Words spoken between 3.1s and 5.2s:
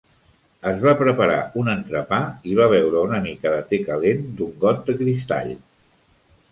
mica de te calent d'un got de